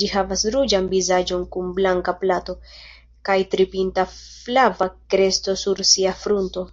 [0.00, 2.58] Ĝi havas ruĝan vizaĝon kun blanka plato,
[3.30, 6.72] kaj tri-pinta flava kresto sur sia frunto.